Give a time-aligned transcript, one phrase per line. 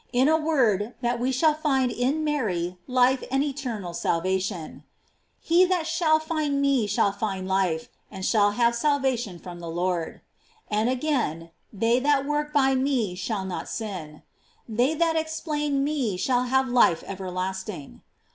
[0.00, 4.84] "f In a word, that we shall find in Mary life and eternal sal vation:
[5.38, 10.22] "He that shall find me shall find life, and shall have salvation from the Lord."J
[10.78, 14.22] And again: "They that work by me shall not sin.
[14.66, 18.00] They that explain me shall have life everlasting."